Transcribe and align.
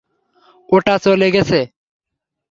ওটা 0.69 0.95
চলে 0.97 1.27
গেছে। 1.31 1.59